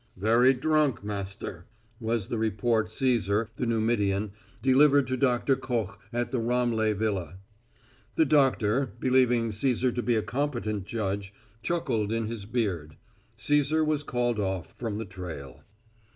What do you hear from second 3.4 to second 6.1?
the Numidian, delivered to Doctor Koch